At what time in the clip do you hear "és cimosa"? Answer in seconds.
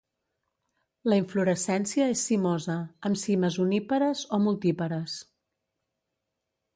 2.13-2.77